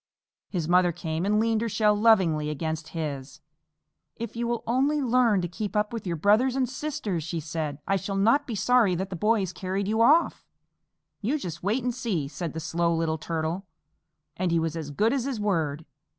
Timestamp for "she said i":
7.23-7.97